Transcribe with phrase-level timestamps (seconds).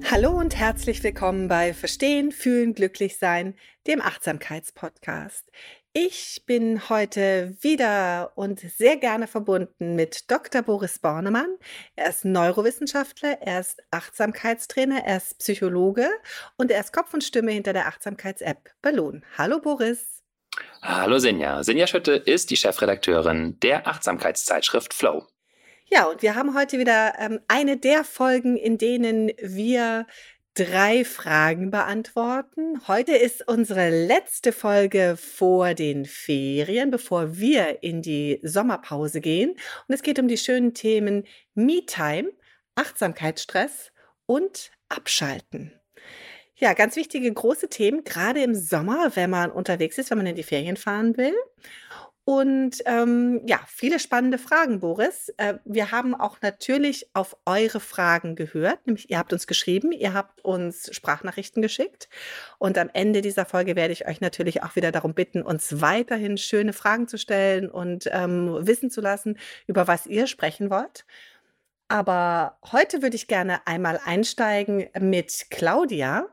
[0.10, 3.54] Hallo und herzlich willkommen bei Verstehen, Fühlen, Glücklich Sein,
[3.86, 5.52] dem Achtsamkeitspodcast.
[5.98, 10.62] Ich bin heute wieder und sehr gerne verbunden mit Dr.
[10.62, 11.56] Boris Bornemann.
[11.96, 16.10] Er ist Neurowissenschaftler, er ist Achtsamkeitstrainer, er ist Psychologe
[16.58, 19.24] und er ist Kopf und Stimme hinter der Achtsamkeits-App Ballon.
[19.38, 20.22] Hallo Boris.
[20.82, 21.64] Hallo Sinja.
[21.64, 25.26] Sinja Schütte ist die Chefredakteurin der Achtsamkeitszeitschrift Flow.
[25.88, 30.08] Ja, und wir haben heute wieder ähm, eine der Folgen, in denen wir
[30.56, 32.88] drei Fragen beantworten.
[32.88, 39.52] Heute ist unsere letzte Folge vor den Ferien, bevor wir in die Sommerpause gehen.
[39.52, 41.26] Und es geht um die schönen Themen
[41.56, 42.32] Me-Time,
[42.76, 43.92] Achtsamkeitsstress
[44.26, 45.74] und Abschalten.
[46.56, 50.38] Ja, ganz wichtige große Themen, gerade im Sommer, wenn man unterwegs ist, wenn man in
[50.38, 51.36] die Ferien fahren will.
[52.28, 55.30] Und ähm, ja, viele spannende Fragen, Boris.
[55.38, 58.88] Äh, wir haben auch natürlich auf eure Fragen gehört.
[58.88, 62.10] Nämlich, ihr habt uns geschrieben, ihr habt uns Sprachnachrichten geschickt.
[62.58, 66.40] Und am Ende dieser Folge werde ich euch natürlich auch wieder darum bitten, uns weiterhin
[66.40, 69.38] schöne Fragen zu stellen und ähm, wissen zu lassen,
[69.68, 71.06] über was ihr sprechen wollt.
[71.90, 76.28] Aber heute würde ich gerne einmal einsteigen mit Claudia.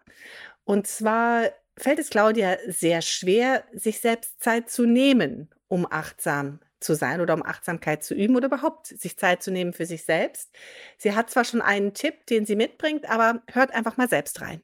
[0.65, 6.95] Und zwar fällt es Claudia sehr schwer, sich selbst Zeit zu nehmen um achtsam zu
[6.95, 10.51] sein oder um Achtsamkeit zu üben oder überhaupt sich Zeit zu nehmen für sich selbst.
[10.99, 14.61] Sie hat zwar schon einen Tipp, den sie mitbringt, aber hört einfach mal selbst rein.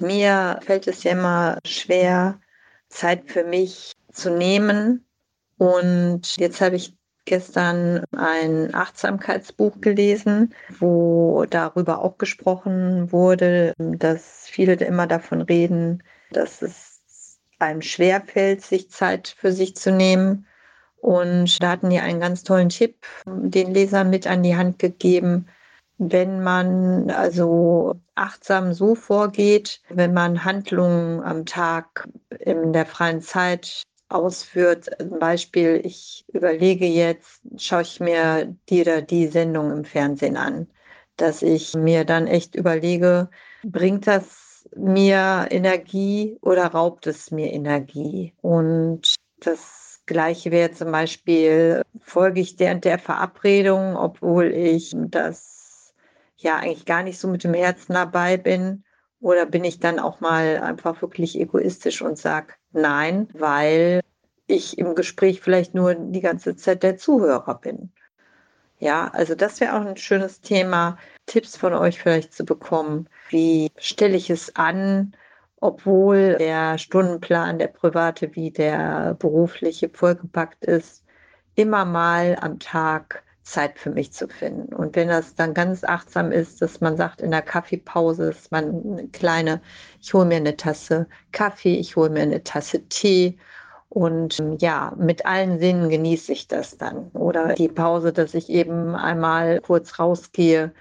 [0.00, 2.40] Mir fällt es ja immer schwer,
[2.88, 5.06] Zeit für mich zu nehmen.
[5.56, 14.72] Und jetzt habe ich gestern ein Achtsamkeitsbuch gelesen, wo darüber auch gesprochen wurde, dass viele
[14.74, 16.87] immer davon reden, dass es
[17.58, 20.46] einem schwerfällt, sich Zeit für sich zu nehmen.
[21.00, 25.46] Und da hatten die einen ganz tollen Tipp den Lesern mit an die Hand gegeben.
[25.98, 32.08] Wenn man also achtsam so vorgeht, wenn man Handlungen am Tag
[32.38, 39.02] in der freien Zeit ausführt, zum Beispiel, ich überlege jetzt, schaue ich mir die oder
[39.02, 40.68] die Sendung im Fernsehen an,
[41.16, 43.28] dass ich mir dann echt überlege,
[43.64, 48.34] bringt das mir Energie oder raubt es mir Energie?
[48.40, 55.92] Und das Gleiche wäre zum Beispiel, folge ich der und der Verabredung, obwohl ich das
[56.36, 58.84] ja eigentlich gar nicht so mit dem Herzen dabei bin?
[59.20, 64.00] Oder bin ich dann auch mal einfach wirklich egoistisch und sage nein, weil
[64.46, 67.92] ich im Gespräch vielleicht nur die ganze Zeit der Zuhörer bin?
[68.78, 73.08] Ja, also das wäre auch ein schönes Thema, Tipps von euch vielleicht zu bekommen.
[73.28, 75.14] Wie stelle ich es an,
[75.60, 81.04] obwohl der Stundenplan, der private wie der berufliche vollgepackt ist,
[81.56, 84.74] immer mal am Tag Zeit für mich zu finden.
[84.74, 88.82] Und wenn das dann ganz achtsam ist, dass man sagt, in der Kaffeepause ist man
[88.84, 89.62] eine kleine,
[90.00, 93.38] ich hole mir eine Tasse Kaffee, ich hole mir eine Tasse Tee
[93.98, 97.10] und ähm, ja, mit allen Sinnen genieße ich das dann.
[97.14, 100.72] Oder die Pause, dass ich eben einmal kurz rausgehe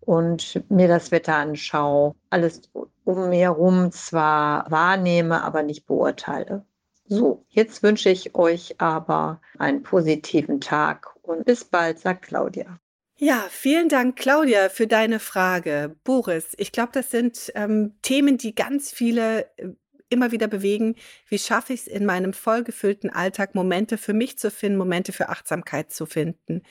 [0.00, 2.16] und mir das Wetter anschaue.
[2.30, 2.62] Alles
[3.04, 6.64] um mir herum zwar wahrnehme, aber nicht beurteile.
[7.06, 12.80] So, jetzt wünsche ich euch aber einen positiven Tag und bis bald, sagt Claudia.
[13.16, 15.94] Ja, vielen Dank, Claudia, für deine Frage.
[16.02, 19.68] Boris, ich glaube, das sind ähm, Themen, die ganz viele äh,
[20.08, 20.96] immer wieder bewegen,
[21.28, 25.28] wie schaffe ich es in meinem vollgefüllten Alltag, Momente für mich zu finden, Momente für
[25.28, 26.62] Achtsamkeit zu finden.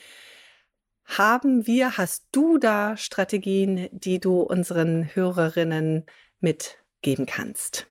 [1.04, 6.06] haben wir, hast du da Strategien, die du unseren Hörerinnen
[6.40, 7.90] mitgeben kannst?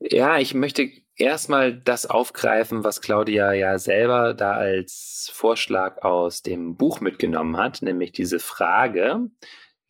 [0.00, 6.76] Ja, ich möchte erstmal das aufgreifen, was Claudia ja selber da als Vorschlag aus dem
[6.76, 9.30] Buch mitgenommen hat, nämlich diese Frage,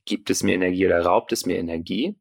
[0.05, 2.17] gibt es mir Energie oder raubt es mir Energie?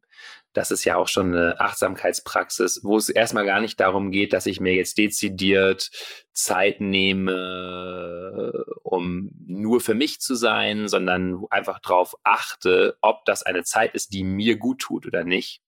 [0.57, 4.47] Das ist ja auch schon eine Achtsamkeitspraxis, wo es erstmal gar nicht darum geht, dass
[4.47, 5.91] ich mir jetzt dezidiert
[6.33, 13.65] Zeit nehme, um nur für mich zu sein, sondern einfach darauf achte, ob das eine
[13.65, 15.61] Zeit ist, die mir gut tut oder nicht.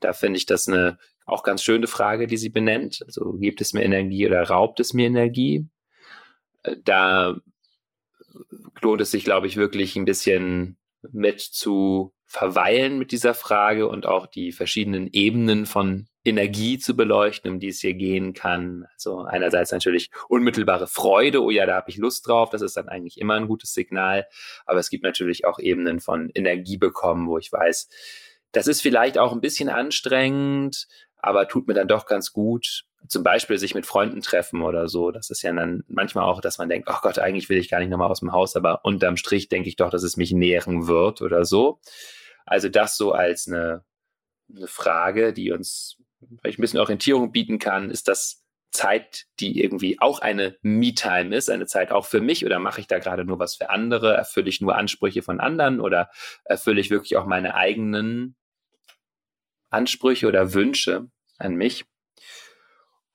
[0.00, 3.02] Da finde ich das eine auch ganz schöne Frage, die sie benennt.
[3.06, 5.66] Also gibt es mir Energie oder raubt es mir Energie?
[6.62, 7.40] Äh, da
[8.82, 10.76] lohnt es sich, glaube ich, wirklich ein bisschen
[11.10, 17.50] mit zu verweilen mit dieser Frage und auch die verschiedenen Ebenen von Energie zu beleuchten,
[17.50, 18.86] um die es hier gehen kann.
[18.92, 22.90] Also einerseits natürlich unmittelbare Freude, oh ja, da habe ich Lust drauf, das ist dann
[22.90, 24.26] eigentlich immer ein gutes Signal,
[24.66, 27.88] aber es gibt natürlich auch Ebenen von Energie bekommen, wo ich weiß,
[28.52, 30.86] das ist vielleicht auch ein bisschen anstrengend,
[31.16, 32.84] aber tut mir dann doch ganz gut.
[33.06, 35.10] Zum Beispiel sich mit Freunden treffen oder so.
[35.10, 37.78] Das ist ja dann manchmal auch, dass man denkt, oh Gott, eigentlich will ich gar
[37.78, 40.88] nicht nochmal aus dem Haus, aber unterm Strich denke ich doch, dass es mich nähren
[40.88, 41.80] wird oder so.
[42.44, 43.84] Also das so als eine,
[44.54, 45.98] eine Frage, die uns
[46.40, 47.90] vielleicht ein bisschen Orientierung bieten kann.
[47.90, 52.58] Ist das Zeit, die irgendwie auch eine Me-Time ist, eine Zeit auch für mich oder
[52.58, 54.14] mache ich da gerade nur was für andere?
[54.14, 56.10] Erfülle ich nur Ansprüche von anderen oder
[56.44, 58.36] erfülle ich wirklich auch meine eigenen
[59.70, 61.08] Ansprüche oder Wünsche
[61.38, 61.86] an mich?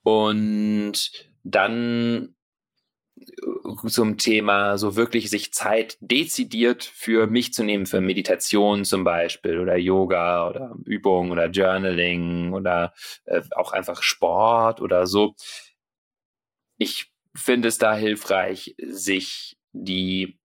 [0.03, 1.11] Und
[1.43, 2.35] dann
[3.87, 9.59] zum Thema so wirklich sich Zeit dezidiert für mich zu nehmen, für Meditation zum Beispiel
[9.59, 12.93] oder Yoga oder Übung oder Journaling oder
[13.25, 15.35] äh, auch einfach Sport oder so.
[16.77, 20.39] Ich finde es da hilfreich, sich die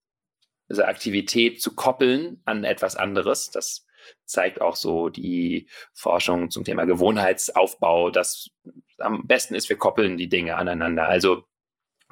[0.68, 3.50] diese Aktivität zu koppeln an etwas anderes.
[3.50, 3.86] Das
[4.24, 8.50] zeigt auch so die Forschung zum Thema Gewohnheitsaufbau, dass
[8.98, 11.08] am besten ist, wir koppeln die Dinge aneinander.
[11.08, 11.44] Also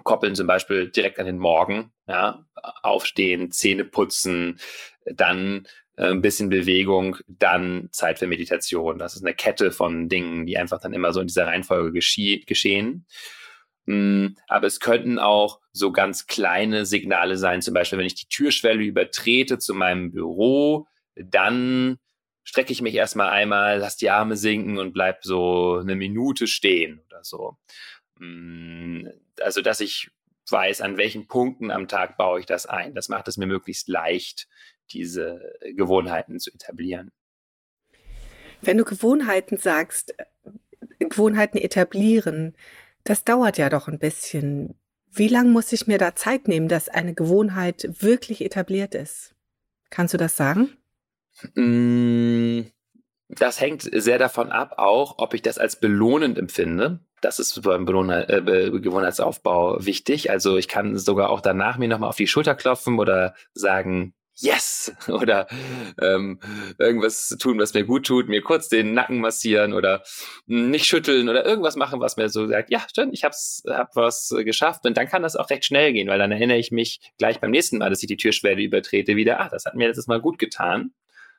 [0.05, 2.45] koppeln zum Beispiel direkt an den Morgen, ja,
[2.83, 4.61] aufstehen, Zähne putzen,
[5.05, 5.67] dann
[5.97, 8.99] äh, ein bisschen Bewegung, dann Zeit für Meditation.
[8.99, 13.07] Das ist eine Kette von Dingen, die einfach dann immer so in dieser Reihenfolge geschehen.
[13.87, 18.29] Mm, aber es könnten auch so ganz kleine Signale sein, zum Beispiel, wenn ich die
[18.29, 21.99] Türschwelle übertrete zu meinem Büro, dann
[22.45, 27.01] strecke ich mich erstmal einmal, lass die Arme sinken und bleib so eine Minute stehen
[27.07, 27.57] oder so.
[28.19, 29.09] Mm,
[29.41, 30.11] also, dass ich
[30.49, 32.95] weiß, an welchen Punkten am Tag baue ich das ein.
[32.95, 34.49] Das macht es mir möglichst leicht,
[34.93, 37.11] diese Gewohnheiten zu etablieren.
[38.63, 40.25] Wenn du Gewohnheiten sagst, äh,
[40.99, 42.57] Gewohnheiten etablieren,
[43.05, 44.75] das dauert ja doch ein bisschen.
[45.11, 49.35] Wie lange muss ich mir da Zeit nehmen, dass eine Gewohnheit wirklich etabliert ist?
[49.91, 50.77] Kannst du das sagen?
[51.55, 52.63] Mm,
[53.29, 57.01] das hängt sehr davon ab, auch ob ich das als belohnend empfinde.
[57.21, 60.31] Das ist beim äh, Gewohnheitsaufbau wichtig.
[60.31, 64.95] Also ich kann sogar auch danach mir nochmal auf die Schulter klopfen oder sagen, yes
[65.09, 65.47] oder
[66.01, 66.39] ähm,
[66.79, 70.03] irgendwas tun, was mir gut tut, mir kurz den Nacken massieren oder
[70.47, 74.35] nicht schütteln oder irgendwas machen, was mir so sagt, ja, stimmt, ich hab's, hab was
[74.45, 77.41] geschafft und dann kann das auch recht schnell gehen, weil dann erinnere ich mich gleich
[77.41, 80.21] beim nächsten Mal, dass ich die Türschwelle übertrete, wieder, ah, das hat mir letztes Mal
[80.21, 80.93] gut getan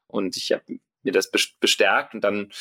[0.07, 2.52] und ich habe mir das bestärkt und dann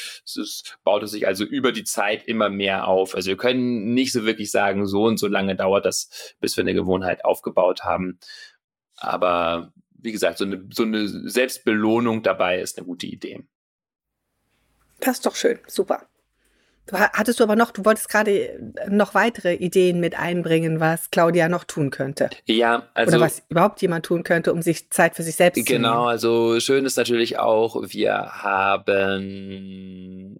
[0.84, 3.14] baut es sich also über die Zeit immer mehr auf.
[3.14, 6.62] Also wir können nicht so wirklich sagen, so und so lange dauert das, bis wir
[6.62, 8.18] eine Gewohnheit aufgebaut haben.
[8.96, 13.44] Aber wie gesagt, so eine, so eine Selbstbelohnung dabei ist eine gute Idee.
[15.00, 16.08] Das ist doch schön, super.
[16.86, 21.10] Du, hattest du aber noch, du wolltest gerade äh, noch weitere Ideen mit einbringen, was
[21.10, 22.30] Claudia noch tun könnte.
[22.44, 23.16] Ja, also.
[23.16, 25.82] Oder was überhaupt jemand tun könnte, um sich Zeit für sich selbst genau, zu nehmen.
[25.82, 30.38] Genau, also schön ist natürlich auch, wir haben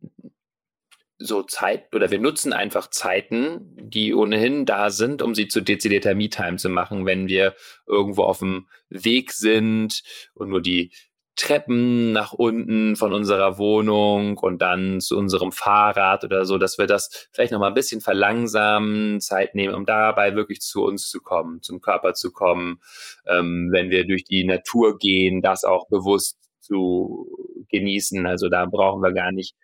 [1.19, 6.15] so Zeit oder wir nutzen einfach Zeiten, die ohnehin da sind, um sie zu dezidierter
[6.15, 7.55] Me-Time zu machen, wenn wir
[7.87, 10.03] irgendwo auf dem Weg sind
[10.35, 10.93] und nur die
[11.37, 16.87] Treppen nach unten von unserer Wohnung und dann zu unserem Fahrrad oder so, dass wir
[16.87, 21.21] das vielleicht noch mal ein bisschen verlangsamen, Zeit nehmen, um dabei wirklich zu uns zu
[21.21, 22.81] kommen, zum Körper zu kommen,
[23.27, 27.29] ähm, wenn wir durch die Natur gehen, das auch bewusst zu
[27.69, 28.27] genießen.
[28.27, 29.55] Also da brauchen wir gar nicht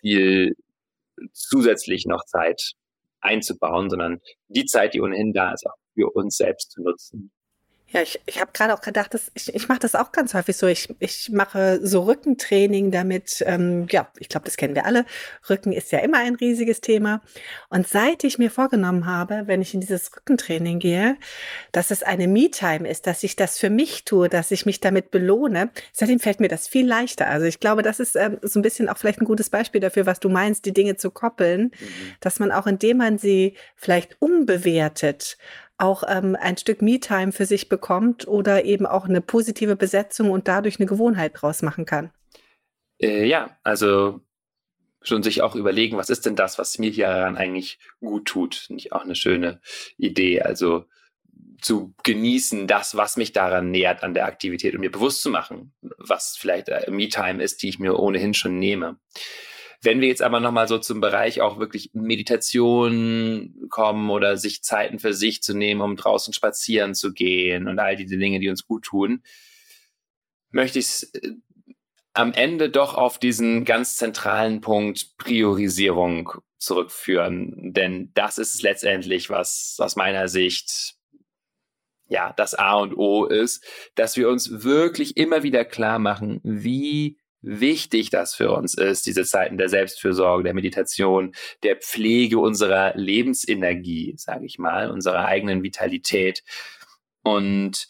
[0.00, 0.54] viel
[1.32, 2.74] zusätzlich noch Zeit
[3.20, 7.30] einzubauen, sondern die Zeit, die ohnehin da ist, auch für uns selbst zu nutzen.
[7.94, 10.56] Ja, ich, ich habe gerade auch gedacht, dass ich, ich mache das auch ganz häufig
[10.56, 10.66] so.
[10.66, 13.40] Ich, ich mache so Rückentraining damit.
[13.46, 15.06] Ähm, ja, ich glaube, das kennen wir alle.
[15.48, 17.22] Rücken ist ja immer ein riesiges Thema.
[17.68, 21.16] Und seit ich mir vorgenommen habe, wenn ich in dieses Rückentraining gehe,
[21.70, 25.12] dass es eine Me-Time ist, dass ich das für mich tue, dass ich mich damit
[25.12, 27.28] belohne, seitdem fällt mir das viel leichter.
[27.28, 30.04] Also ich glaube, das ist ähm, so ein bisschen auch vielleicht ein gutes Beispiel dafür,
[30.04, 32.14] was du meinst, die Dinge zu koppeln, mhm.
[32.18, 35.38] dass man auch indem man sie vielleicht umbewertet,
[35.76, 40.48] auch ähm, ein Stück Me-Time für sich bekommt oder eben auch eine positive Besetzung und
[40.48, 42.10] dadurch eine Gewohnheit draus machen kann.
[42.98, 44.20] Äh, ja, also
[45.02, 48.66] schon sich auch überlegen, was ist denn das, was mir hieran eigentlich gut tut.
[48.68, 49.60] Nicht auch eine schöne
[49.98, 50.40] Idee.
[50.42, 50.86] Also
[51.60, 55.74] zu genießen, das, was mich daran nähert an der Aktivität und mir bewusst zu machen,
[55.98, 58.98] was vielleicht äh, Me-Time ist, die ich mir ohnehin schon nehme.
[59.84, 64.98] Wenn wir jetzt aber nochmal so zum Bereich auch wirklich Meditation kommen oder sich Zeiten
[64.98, 68.66] für sich zu nehmen, um draußen spazieren zu gehen und all diese Dinge, die uns
[68.66, 69.22] gut tun,
[70.50, 71.32] möchte ich es äh,
[72.14, 77.72] am Ende doch auf diesen ganz zentralen Punkt Priorisierung zurückführen.
[77.72, 80.94] Denn das ist letztendlich, was aus meiner Sicht
[82.06, 83.64] ja das A und O ist,
[83.96, 89.24] dass wir uns wirklich immer wieder klar machen, wie wichtig das für uns ist, diese
[89.24, 91.32] Zeiten der Selbstfürsorge, der Meditation,
[91.62, 96.42] der Pflege unserer Lebensenergie, sage ich mal, unserer eigenen Vitalität.
[97.22, 97.86] Und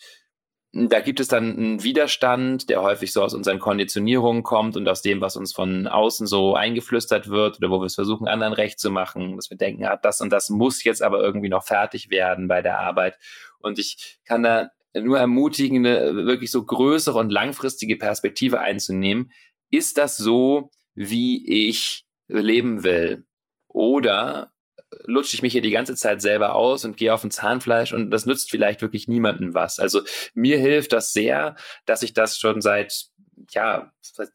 [0.72, 5.02] da gibt es dann einen Widerstand, der häufig so aus unseren Konditionierungen kommt und aus
[5.02, 8.80] dem, was uns von außen so eingeflüstert wird oder wo wir es versuchen, anderen recht
[8.80, 12.10] zu machen, dass wir denken, ja, das und das muss jetzt aber irgendwie noch fertig
[12.10, 13.16] werden bei der Arbeit.
[13.60, 19.32] Und ich kann da nur ermutigen, eine wirklich so größere und langfristige Perspektive einzunehmen.
[19.70, 23.24] Ist das so, wie ich leben will?
[23.68, 24.52] Oder
[25.04, 28.10] lutsche ich mich hier die ganze Zeit selber aus und gehe auf ein Zahnfleisch und
[28.10, 29.78] das nützt vielleicht wirklich niemandem was.
[29.78, 30.02] Also
[30.34, 33.06] mir hilft das sehr, dass ich das schon seit,
[33.50, 34.30] ja, seit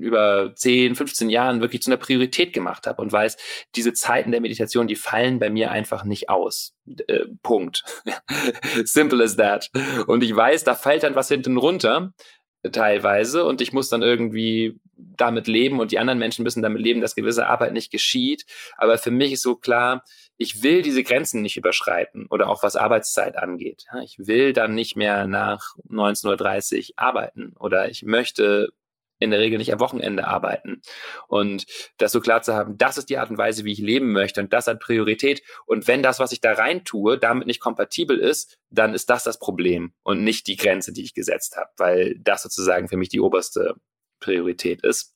[0.00, 3.36] über 10, 15 Jahren wirklich zu einer Priorität gemacht habe und weiß,
[3.74, 6.74] diese Zeiten der Meditation, die fallen bei mir einfach nicht aus.
[7.06, 7.84] Äh, Punkt.
[8.84, 9.70] Simple as that.
[10.06, 12.12] Und ich weiß, da fällt dann was hinten runter
[12.72, 17.00] teilweise und ich muss dann irgendwie damit leben und die anderen Menschen müssen damit leben,
[17.00, 18.44] dass gewisse Arbeit nicht geschieht.
[18.76, 20.02] Aber für mich ist so klar,
[20.36, 23.84] ich will diese Grenzen nicht überschreiten oder auch was Arbeitszeit angeht.
[24.02, 28.70] Ich will dann nicht mehr nach 19.30 Uhr arbeiten oder ich möchte
[29.18, 30.82] in der Regel nicht am Wochenende arbeiten.
[31.26, 31.66] Und
[31.98, 34.40] das so klar zu haben, das ist die Art und Weise, wie ich leben möchte
[34.40, 35.42] und das hat Priorität.
[35.66, 39.24] Und wenn das, was ich da rein tue, damit nicht kompatibel ist, dann ist das
[39.24, 43.08] das Problem und nicht die Grenze, die ich gesetzt habe, weil das sozusagen für mich
[43.08, 43.74] die oberste
[44.20, 45.14] Priorität ist.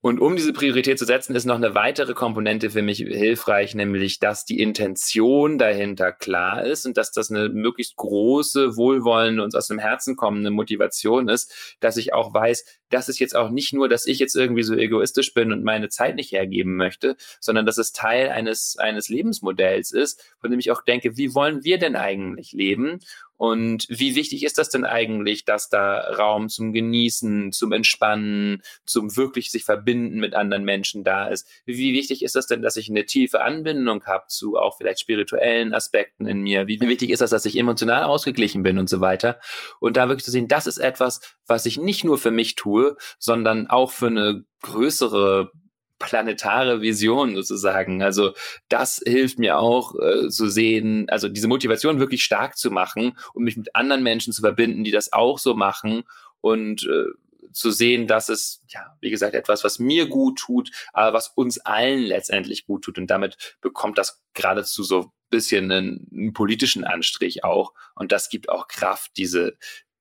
[0.00, 4.20] Und um diese Priorität zu setzen, ist noch eine weitere Komponente für mich hilfreich, nämlich,
[4.20, 9.66] dass die Intention dahinter klar ist und dass das eine möglichst große, wohlwollende, uns aus
[9.66, 13.88] dem Herzen kommende Motivation ist, dass ich auch weiß, das ist jetzt auch nicht nur,
[13.88, 17.76] dass ich jetzt irgendwie so egoistisch bin und meine Zeit nicht hergeben möchte, sondern dass
[17.76, 21.96] es Teil eines, eines Lebensmodells ist, von dem ich auch denke, wie wollen wir denn
[21.96, 23.00] eigentlich leben?
[23.38, 29.16] Und wie wichtig ist das denn eigentlich, dass da Raum zum Genießen, zum Entspannen, zum
[29.16, 31.48] wirklich sich verbinden mit anderen Menschen da ist?
[31.64, 35.72] Wie wichtig ist das denn, dass ich eine tiefe Anbindung habe zu auch vielleicht spirituellen
[35.72, 36.66] Aspekten in mir?
[36.66, 39.38] Wie wichtig ist das, dass ich emotional ausgeglichen bin und so weiter?
[39.78, 42.96] Und da wirklich zu sehen, das ist etwas, was ich nicht nur für mich tue,
[43.20, 45.52] sondern auch für eine größere
[45.98, 48.02] planetare Vision sozusagen.
[48.02, 48.32] Also
[48.68, 53.44] das hilft mir auch äh, zu sehen, also diese Motivation wirklich stark zu machen und
[53.44, 56.04] mich mit anderen Menschen zu verbinden, die das auch so machen
[56.40, 57.06] und äh,
[57.52, 61.58] zu sehen, dass es, ja, wie gesagt, etwas, was mir gut tut, aber was uns
[61.58, 62.98] allen letztendlich gut tut.
[62.98, 67.74] Und damit bekommt das geradezu so bisschen einen, einen politischen Anstrich auch.
[67.94, 69.56] Und das gibt auch Kraft, diese,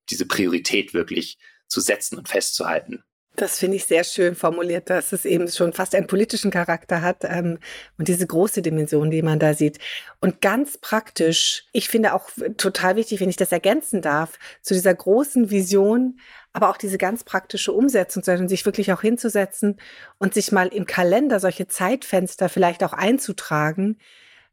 [0.10, 1.38] diese Priorität wirklich
[1.68, 3.04] zu setzen und festzuhalten.
[3.40, 7.18] Das finde ich sehr schön formuliert, dass es eben schon fast einen politischen Charakter hat
[7.22, 7.60] ähm,
[8.00, 9.78] und diese große Dimension, die man da sieht.
[10.20, 14.96] Und ganz praktisch, ich finde auch total wichtig, wenn ich das ergänzen darf, zu dieser
[14.96, 16.20] großen Vision,
[16.52, 19.80] aber auch diese ganz praktische Umsetzung, sondern sich wirklich auch hinzusetzen
[20.18, 24.00] und sich mal im Kalender solche Zeitfenster vielleicht auch einzutragen,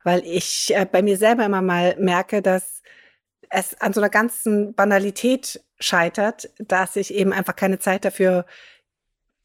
[0.02, 2.82] weil ich äh, bei mir selber immer mal merke, dass
[3.48, 8.44] es an so einer ganzen Banalität scheitert, dass ich eben einfach keine Zeit dafür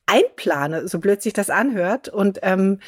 [0.09, 2.09] einplane, so blöd sich das anhört.
[2.09, 2.79] Und ähm,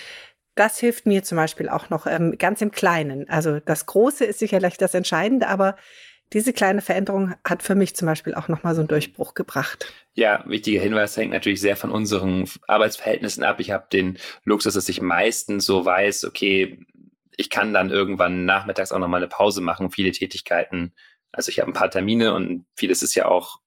[0.55, 3.29] das hilft mir zum Beispiel auch noch ähm, ganz im Kleinen.
[3.29, 5.75] Also das Große ist sicherlich das Entscheidende, aber
[6.33, 9.91] diese kleine Veränderung hat für mich zum Beispiel auch nochmal so einen Durchbruch gebracht.
[10.13, 13.59] Ja, wichtiger Hinweis hängt natürlich sehr von unseren Arbeitsverhältnissen ab.
[13.59, 16.79] Ich habe den Luxus, dass ich meistens so weiß, okay,
[17.35, 19.91] ich kann dann irgendwann nachmittags auch nochmal eine Pause machen.
[19.91, 20.93] Viele Tätigkeiten
[21.31, 23.59] Also ich habe ein paar Termine und vieles ist ja auch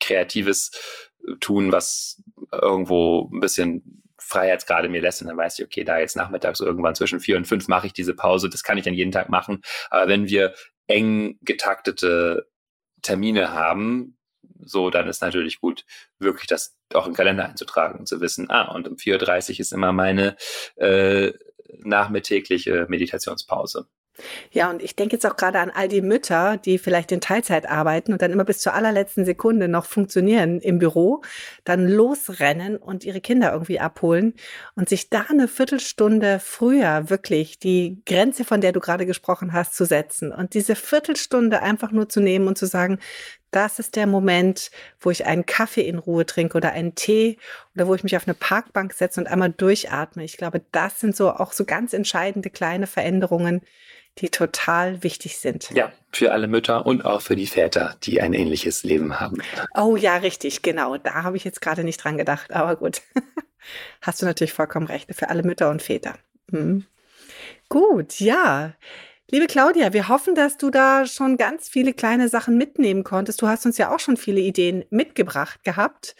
[0.00, 0.70] kreatives
[1.40, 2.21] Tun, was
[2.52, 6.94] irgendwo ein bisschen Freiheitsgrade mir lässt und dann weiß ich, okay, da jetzt nachmittags irgendwann
[6.94, 9.62] zwischen vier und fünf mache ich diese Pause, das kann ich dann jeden Tag machen.
[9.90, 10.54] Aber wenn wir
[10.86, 12.48] eng getaktete
[13.02, 14.16] Termine haben,
[14.64, 15.84] so, dann ist natürlich gut,
[16.18, 19.72] wirklich das auch im Kalender einzutragen und zu wissen, ah, und um 4.30 Uhr ist
[19.72, 20.36] immer meine
[20.76, 21.32] äh,
[21.78, 23.88] nachmittägliche Meditationspause.
[24.50, 27.68] Ja, und ich denke jetzt auch gerade an all die Mütter, die vielleicht in Teilzeit
[27.68, 31.22] arbeiten und dann immer bis zur allerletzten Sekunde noch funktionieren im Büro,
[31.64, 34.34] dann losrennen und ihre Kinder irgendwie abholen
[34.74, 39.74] und sich da eine Viertelstunde früher wirklich die Grenze, von der du gerade gesprochen hast,
[39.74, 42.98] zu setzen und diese Viertelstunde einfach nur zu nehmen und zu sagen,
[43.50, 47.38] das ist der Moment, wo ich einen Kaffee in Ruhe trinke oder einen Tee
[47.74, 50.24] oder wo ich mich auf eine Parkbank setze und einmal durchatme.
[50.24, 53.60] Ich glaube, das sind so auch so ganz entscheidende kleine Veränderungen,
[54.18, 55.70] die total wichtig sind.
[55.70, 59.42] Ja, für alle Mütter und auch für die Väter, die ein ähnliches Leben haben.
[59.74, 60.98] Oh ja, richtig, genau.
[60.98, 63.02] Da habe ich jetzt gerade nicht dran gedacht, aber gut.
[64.02, 66.14] Hast du natürlich vollkommen recht, für alle Mütter und Väter.
[66.50, 66.84] Mhm.
[67.68, 68.74] Gut, ja.
[69.30, 73.40] Liebe Claudia, wir hoffen, dass du da schon ganz viele kleine Sachen mitnehmen konntest.
[73.40, 76.14] Du hast uns ja auch schon viele Ideen mitgebracht gehabt.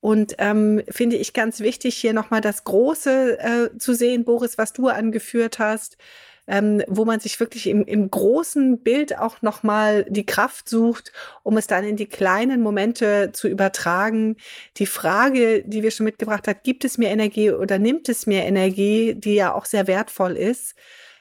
[0.00, 4.72] Und ähm, finde ich ganz wichtig, hier nochmal das Große äh, zu sehen, Boris, was
[4.72, 5.96] du angeführt hast
[6.46, 11.56] ähm, wo man sich wirklich im, im großen Bild auch nochmal die Kraft sucht, um
[11.56, 14.36] es dann in die kleinen Momente zu übertragen.
[14.76, 18.42] Die Frage, die wir schon mitgebracht haben, gibt es mir Energie oder nimmt es mir
[18.42, 20.74] Energie, die ja auch sehr wertvoll ist?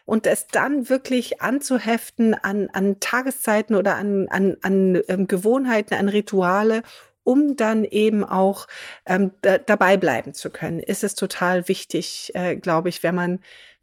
[0.04, 6.10] und es dann wirklich anzuheften an, an Tageszeiten oder an, an, an ähm, Gewohnheiten, an
[6.10, 6.82] Rituale,
[7.24, 8.68] um dann eben auch
[9.06, 13.40] ähm, da, dabei bleiben zu können, ist es total wichtig, äh, glaube ich, wenn man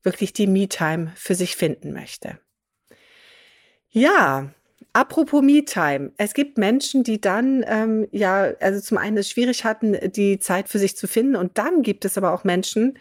[0.08, 2.38] wirklich die Me-Time für sich finden möchte.
[3.90, 4.50] Ja,
[4.94, 6.12] apropos Me-Time.
[6.16, 10.68] Es gibt Menschen, die dann, ähm, ja, also zum einen es schwierig hatten, die Zeit
[10.68, 11.36] für sich zu finden.
[11.36, 12.98] Und dann gibt es aber auch Menschen,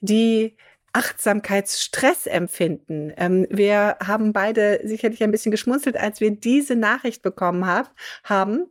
[0.00, 0.56] die
[0.92, 3.12] Achtsamkeitsstress empfinden.
[3.16, 8.66] Ähm, wir haben beide sicherlich ein bisschen geschmunzelt, als wir diese Nachricht bekommen hab, haben.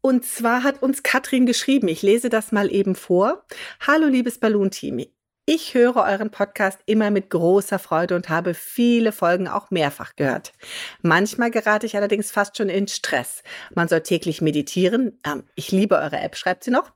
[0.00, 3.44] Und zwar hat uns Katrin geschrieben, ich lese das mal eben vor.
[3.86, 5.06] Hallo liebes Balloon-Team,
[5.46, 10.52] ich höre euren Podcast immer mit großer Freude und habe viele Folgen auch mehrfach gehört.
[11.02, 13.42] Manchmal gerate ich allerdings fast schon in Stress.
[13.74, 15.20] Man soll täglich meditieren.
[15.24, 16.92] Ähm, ich liebe eure App, schreibt sie noch.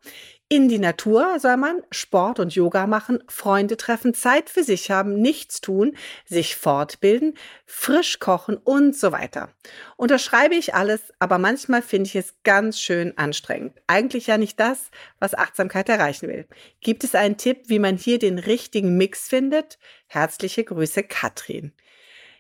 [0.51, 5.21] In die Natur soll man Sport und Yoga machen, Freunde treffen, Zeit für sich haben,
[5.21, 9.51] nichts tun, sich fortbilden, frisch kochen und so weiter.
[9.99, 13.75] Unterschreibe ich alles, aber manchmal finde ich es ganz schön anstrengend.
[13.89, 16.47] Eigentlich ja nicht das, was Achtsamkeit erreichen will.
[16.81, 19.79] Gibt es einen Tipp, wie man hier den richtigen Mix findet?
[20.07, 21.73] Herzliche Grüße, Katrin.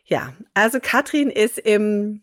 [0.07, 2.23] Ja, also Katrin ist im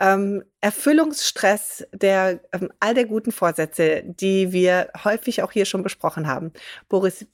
[0.00, 6.26] ähm, Erfüllungsstress der ähm, all der guten Vorsätze, die wir häufig auch hier schon besprochen
[6.26, 6.52] haben.
[6.88, 7.26] Boris,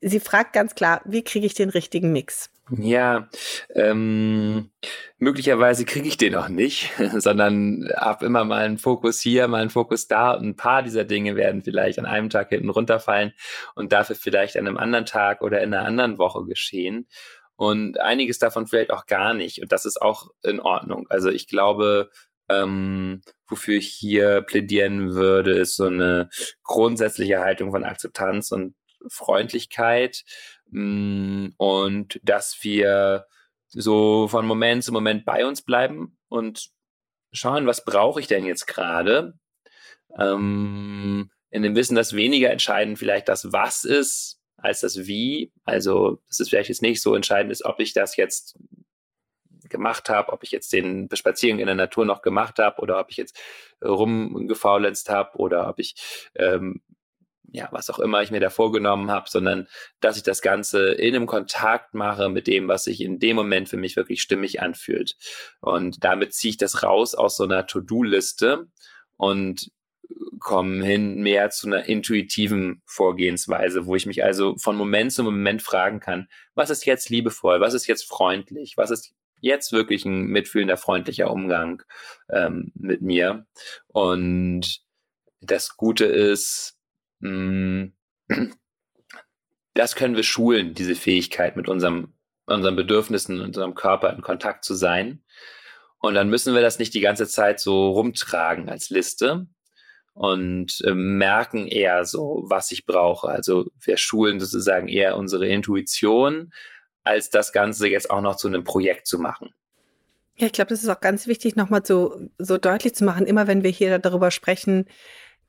[0.00, 2.50] sie fragt ganz klar, wie kriege ich den richtigen Mix?
[2.70, 3.28] Ja,
[3.76, 4.70] ähm,
[5.18, 9.70] möglicherweise kriege ich den auch nicht, sondern habe immer mal einen Fokus hier, mal einen
[9.70, 13.34] Fokus da und ein paar dieser Dinge werden vielleicht an einem Tag hinten runterfallen
[13.76, 17.06] und dafür vielleicht an einem anderen Tag oder in einer anderen Woche geschehen
[17.56, 19.60] und einiges davon vielleicht auch gar nicht.
[19.62, 21.06] Und das ist auch in Ordnung.
[21.08, 22.10] Also ich glaube,
[22.48, 26.28] ähm, wofür ich hier plädieren würde, ist so eine
[26.62, 28.74] grundsätzliche Haltung von Akzeptanz und
[29.08, 30.24] Freundlichkeit
[30.70, 33.26] mm, und dass wir
[33.68, 36.68] so von Moment zu Moment bei uns bleiben und
[37.32, 39.34] schauen, was brauche ich denn jetzt gerade?
[40.18, 45.52] Ähm, in dem Wissen, dass weniger entscheidend vielleicht das Was ist, als das Wie.
[45.64, 48.58] Also es ist vielleicht jetzt nicht so entscheidend ist, ob ich das jetzt
[49.68, 53.10] gemacht habe, ob ich jetzt den Spaziergang in der Natur noch gemacht habe oder ob
[53.10, 53.38] ich jetzt
[53.84, 55.96] rumgefaulenzt habe oder ob ich
[56.36, 56.82] ähm,
[57.52, 59.68] ja, was auch immer ich mir da vorgenommen habe, sondern
[60.00, 63.68] dass ich das Ganze in einem Kontakt mache mit dem, was sich in dem Moment
[63.68, 65.16] für mich wirklich stimmig anfühlt.
[65.60, 68.66] Und damit ziehe ich das raus aus so einer To-Do-Liste
[69.16, 69.70] und
[70.38, 75.62] kommen hin mehr zu einer intuitiven Vorgehensweise, wo ich mich also von Moment zu Moment
[75.62, 80.26] fragen kann, was ist jetzt liebevoll, was ist jetzt freundlich, was ist jetzt wirklich ein
[80.26, 81.82] mitfühlender, freundlicher Umgang
[82.30, 83.46] ähm, mit mir.
[83.88, 84.80] Und
[85.40, 86.78] das Gute ist,
[87.20, 87.90] mh,
[88.28, 88.52] mm,
[89.74, 92.14] das können wir schulen, diese Fähigkeit mit unserem,
[92.46, 95.22] unseren Bedürfnissen, unserem Körper in Kontakt zu sein.
[95.98, 99.46] Und dann müssen wir das nicht die ganze Zeit so rumtragen als Liste,
[100.16, 103.28] und äh, merken eher so, was ich brauche.
[103.28, 106.54] Also wir schulen sozusagen eher unsere Intuition,
[107.04, 109.50] als das Ganze jetzt auch noch zu einem Projekt zu machen.
[110.36, 113.46] Ja, ich glaube, das ist auch ganz wichtig, nochmal so, so deutlich zu machen, immer
[113.46, 114.86] wenn wir hier darüber sprechen,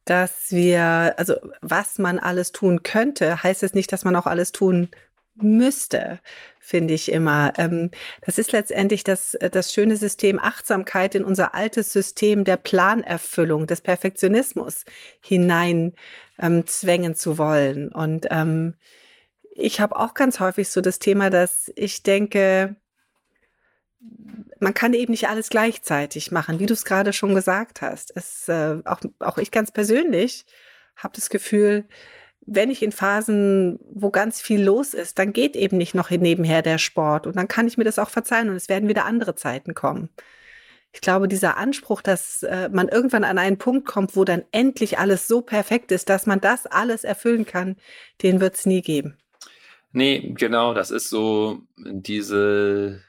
[0.04, 4.52] dass wir, also was man alles tun könnte, heißt es nicht, dass man auch alles
[4.52, 4.90] tun
[5.36, 6.20] müsste,
[6.68, 7.54] finde ich immer.
[7.58, 7.92] Ähm,
[8.26, 13.80] das ist letztendlich das, das schöne System Achtsamkeit in unser altes System der Planerfüllung, des
[13.80, 14.84] Perfektionismus
[15.22, 15.94] hinein
[16.38, 17.90] ähm, zwängen zu wollen.
[17.90, 18.76] Und ähm,
[19.56, 22.76] ich habe auch ganz häufig so das Thema, dass ich denke,
[24.60, 28.12] man kann eben nicht alles gleichzeitig machen, wie du es gerade schon gesagt hast.
[28.14, 30.46] Es, äh, auch, auch ich ganz persönlich
[30.98, 31.86] habe das Gefühl,
[32.48, 36.62] wenn ich in Phasen, wo ganz viel los ist, dann geht eben nicht noch nebenher
[36.62, 39.36] der Sport und dann kann ich mir das auch verzeihen und es werden wieder andere
[39.36, 40.10] Zeiten kommen.
[40.94, 44.98] Ich glaube, dieser Anspruch, dass äh, man irgendwann an einen Punkt kommt, wo dann endlich
[44.98, 47.76] alles so perfekt ist, dass man das alles erfüllen kann,
[48.24, 49.18] den wird es nie geben.
[49.92, 53.04] Nee, genau, das ist so diese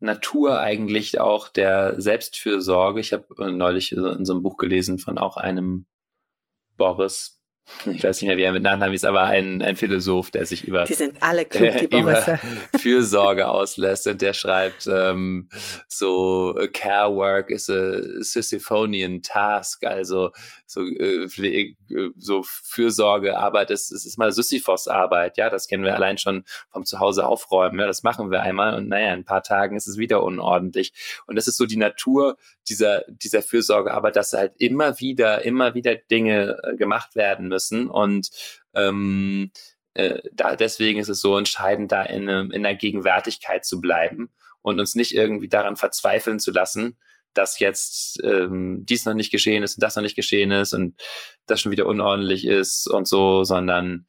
[0.00, 3.00] Natur eigentlich auch der Selbstfürsorge.
[3.00, 5.84] Ich habe äh, neulich in so einem Buch gelesen von auch einem
[6.78, 7.41] Boris
[7.86, 10.64] ich weiß nicht mehr, wie er mit Nachnamen ist, aber ein, ein Philosoph, der sich
[10.64, 12.38] über, die sind alle klug, die über
[12.76, 14.06] Fürsorge auslässt.
[14.06, 15.48] Und der schreibt ähm,
[15.88, 20.30] so Care Work is a Sisyphonian Task, also
[20.66, 21.28] so, äh,
[22.16, 27.26] so Fürsorgearbeit ist, ist, ist mal Sisyphos-Arbeit, ja, das kennen wir allein schon vom Zuhause
[27.26, 28.74] aufräumen, ja, das machen wir einmal.
[28.74, 30.92] Und naja, in ein paar Tagen ist es wieder unordentlich.
[31.26, 32.36] Und das ist so die Natur
[32.68, 38.30] dieser, dieser Fürsorgearbeit, dass halt immer wieder, immer wieder Dinge äh, gemacht werden müssen und
[38.74, 39.52] ähm,
[39.94, 44.30] äh, da deswegen ist es so entscheidend, da in, in der Gegenwärtigkeit zu bleiben
[44.62, 46.96] und uns nicht irgendwie daran verzweifeln zu lassen,
[47.34, 51.00] dass jetzt ähm, dies noch nicht geschehen ist und das noch nicht geschehen ist und
[51.46, 54.06] das schon wieder unordentlich ist und so, sondern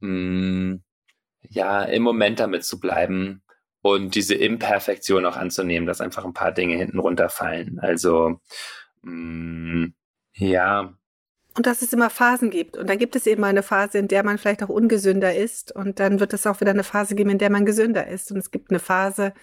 [0.00, 0.82] mh, mm,
[1.50, 3.42] ja, im Moment damit zu bleiben
[3.82, 7.78] und diese Imperfektion auch anzunehmen, dass einfach ein paar Dinge hinten runterfallen.
[7.80, 8.40] Also
[9.02, 9.94] mh, mm,
[10.34, 10.94] ja.
[11.54, 12.76] Und dass es immer Phasen gibt.
[12.76, 15.72] Und dann gibt es eben eine Phase, in der man vielleicht auch ungesünder ist.
[15.72, 18.32] Und dann wird es auch wieder eine Phase geben, in der man gesünder ist.
[18.32, 19.34] Und es gibt eine Phase,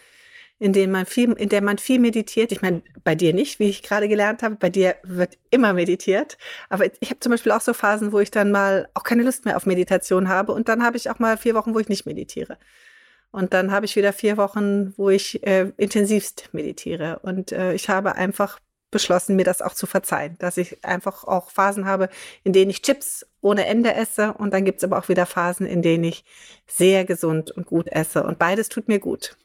[0.58, 2.52] in denen man viel, in der man viel meditiert.
[2.52, 4.56] Ich meine, bei dir nicht, wie ich gerade gelernt habe.
[4.56, 6.38] Bei dir wird immer meditiert.
[6.68, 9.46] Aber ich habe zum Beispiel auch so Phasen, wo ich dann mal auch keine Lust
[9.46, 10.52] mehr auf Meditation habe.
[10.52, 12.58] Und dann habe ich auch mal vier Wochen, wo ich nicht meditiere.
[13.32, 17.20] Und dann habe ich wieder vier Wochen, wo ich äh, intensivst meditiere.
[17.20, 18.60] Und äh, ich habe einfach
[18.92, 22.10] beschlossen, mir das auch zu verzeihen, dass ich einfach auch Phasen habe,
[22.44, 24.34] in denen ich Chips ohne Ende esse.
[24.34, 26.24] Und dann gibt es aber auch wieder Phasen, in denen ich
[26.68, 28.24] sehr gesund und gut esse.
[28.24, 29.38] Und beides tut mir gut.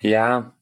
[0.00, 0.54] Ja,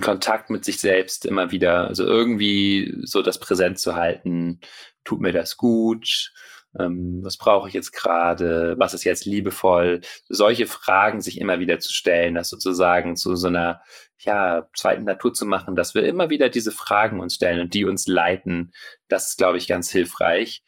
[0.00, 4.60] Kontakt mit sich selbst immer wieder, also irgendwie so das Präsent zu halten,
[5.04, 6.32] tut mir das gut,
[6.78, 11.78] ähm, was brauche ich jetzt gerade, was ist jetzt liebevoll, solche Fragen sich immer wieder
[11.78, 13.80] zu stellen, das sozusagen zu so einer
[14.20, 17.84] ja, zweiten Natur zu machen, dass wir immer wieder diese Fragen uns stellen und die
[17.84, 18.72] uns leiten,
[19.08, 20.62] das ist, glaube ich, ganz hilfreich.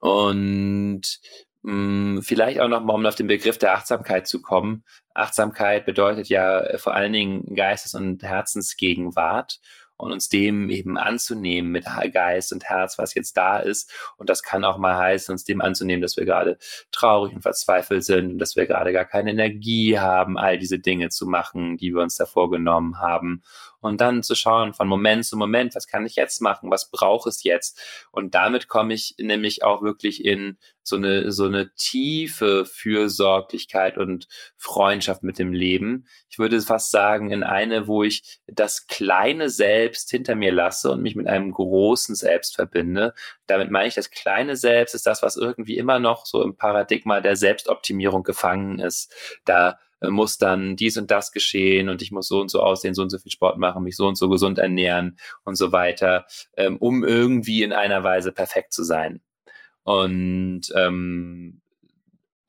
[0.00, 1.20] Und
[1.62, 4.84] mh, mm, vielleicht auch nochmal, um auf den Begriff der Achtsamkeit zu kommen.
[5.14, 9.60] Achtsamkeit bedeutet ja äh, vor allen Dingen Geistes- und Herzensgegenwart
[10.02, 13.88] und uns dem eben anzunehmen mit Geist und Herz, was jetzt da ist.
[14.16, 16.58] Und das kann auch mal heißen, uns dem anzunehmen, dass wir gerade
[16.90, 21.10] traurig und verzweifelt sind und dass wir gerade gar keine Energie haben, all diese Dinge
[21.10, 23.42] zu machen, die wir uns da vorgenommen haben
[23.82, 27.28] und dann zu schauen von Moment zu Moment, was kann ich jetzt machen, was brauche
[27.28, 27.80] es jetzt?
[28.12, 34.28] Und damit komme ich nämlich auch wirklich in so eine, so eine tiefe Fürsorglichkeit und
[34.56, 36.06] Freundschaft mit dem Leben.
[36.28, 41.02] Ich würde fast sagen, in eine, wo ich das kleine Selbst hinter mir lasse und
[41.02, 43.14] mich mit einem großen Selbst verbinde.
[43.46, 47.20] Damit meine ich, das kleine Selbst ist das, was irgendwie immer noch so im Paradigma
[47.20, 49.12] der Selbstoptimierung gefangen ist.
[49.44, 53.02] Da muss dann dies und das geschehen und ich muss so und so aussehen, so
[53.02, 56.76] und so viel Sport machen, mich so und so gesund ernähren und so weiter, ähm,
[56.78, 59.20] um irgendwie in einer Weise perfekt zu sein.
[59.84, 61.62] Und ähm,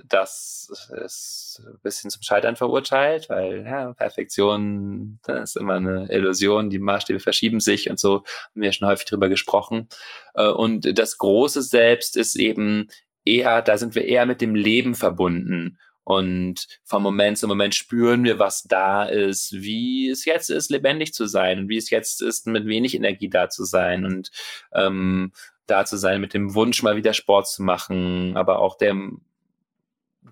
[0.05, 0.69] das
[1.05, 6.79] ist ein bisschen zum Scheitern verurteilt, weil ja, Perfektion das ist immer eine Illusion, die
[6.79, 9.87] Maßstäbe verschieben sich und so, haben wir schon häufig drüber gesprochen.
[10.35, 12.89] Äh, und das große Selbst ist eben
[13.25, 18.23] eher, da sind wir eher mit dem Leben verbunden und vom Moment zu Moment spüren
[18.23, 22.21] wir, was da ist, wie es jetzt ist, lebendig zu sein und wie es jetzt
[22.21, 24.31] ist, mit wenig Energie da zu sein und
[24.73, 25.31] ähm,
[25.65, 29.21] da zu sein mit dem Wunsch, mal wieder Sport zu machen, aber auch dem,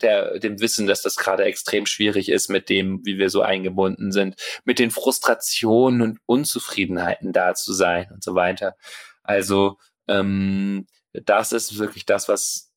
[0.02, 4.12] der, dem Wissen, dass das gerade extrem schwierig ist mit dem, wie wir so eingebunden
[4.12, 8.76] sind, mit den Frustrationen und Unzufriedenheiten da zu sein und so weiter.
[9.24, 12.71] Also ähm, das ist wirklich das, was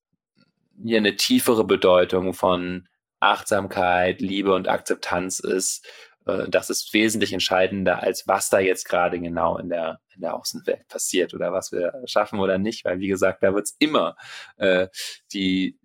[0.83, 2.89] hier eine tiefere Bedeutung von
[3.21, 5.87] Achtsamkeit, Liebe und Akzeptanz ist,
[6.27, 10.35] äh, das ist wesentlich entscheidender, als was da jetzt gerade genau in der, in der
[10.35, 14.17] Außenwelt passiert oder was wir schaffen oder nicht, weil wie gesagt, da wird es immer
[14.57, 14.89] äh,
[15.33, 15.79] die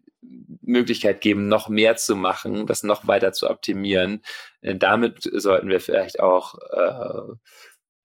[0.62, 4.21] Möglichkeit geben, noch mehr zu machen, das noch weiter zu optimieren.
[4.62, 7.34] Äh, damit sollten wir vielleicht auch äh,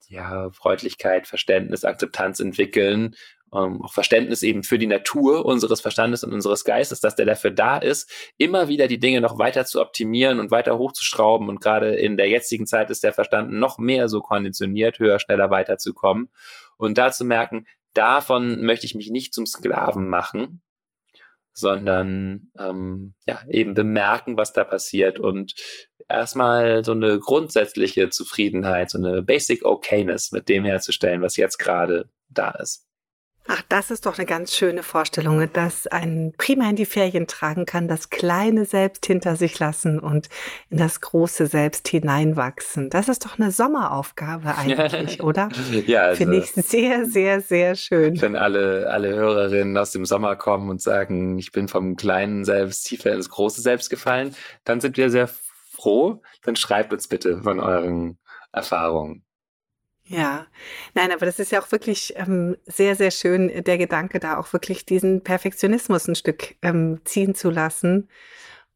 [0.08, 3.16] ja, Freundlichkeit, Verständnis, Akzeptanz entwickeln
[3.54, 7.50] ähm, auch Verständnis eben für die Natur unseres Verstandes und unseres Geistes, dass der dafür
[7.50, 11.48] da ist, immer wieder die Dinge noch weiter zu optimieren und weiter hochzuschrauben.
[11.48, 15.50] Und gerade in der jetzigen Zeit ist der Verstand noch mehr so konditioniert, höher, schneller
[15.50, 16.30] weiterzukommen.
[16.76, 20.62] Und da zu merken, davon möchte ich mich nicht zum Sklaven machen,
[21.52, 25.54] sondern ähm, ja, eben bemerken, was da passiert und
[26.08, 32.10] erstmal so eine grundsätzliche Zufriedenheit, so eine Basic Okayness mit dem herzustellen, was jetzt gerade
[32.28, 32.88] da ist.
[33.46, 37.66] Ach, das ist doch eine ganz schöne Vorstellung, dass ein prima in die Ferien tragen
[37.66, 40.30] kann, das kleine Selbst hinter sich lassen und
[40.70, 42.88] in das große Selbst hineinwachsen.
[42.88, 45.50] Das ist doch eine Sommeraufgabe eigentlich, oder?
[45.86, 48.18] ja, also, finde ich sehr, sehr, sehr schön.
[48.22, 52.84] Wenn alle, alle Hörerinnen aus dem Sommer kommen und sagen, ich bin vom kleinen Selbst
[52.84, 56.22] tiefer ins große Selbst gefallen, dann sind wir sehr froh.
[56.44, 58.18] Dann schreibt uns bitte von euren
[58.52, 59.23] Erfahrungen.
[60.06, 60.46] Ja,
[60.94, 64.36] nein, aber das ist ja auch wirklich ähm, sehr, sehr schön, äh, der Gedanke, da
[64.36, 68.08] auch wirklich diesen Perfektionismus ein Stück ähm, ziehen zu lassen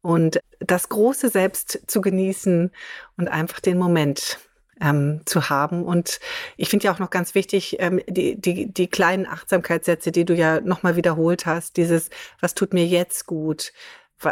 [0.01, 2.71] und das große Selbst zu genießen
[3.17, 4.39] und einfach den Moment
[4.81, 5.83] ähm, zu haben.
[5.83, 6.19] Und
[6.57, 10.33] ich finde ja auch noch ganz wichtig, ähm, die, die, die kleinen Achtsamkeitssätze, die du
[10.33, 13.73] ja nochmal wiederholt hast, dieses, was tut mir jetzt gut?